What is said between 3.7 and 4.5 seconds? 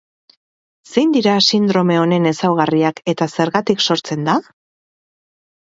sortzen da?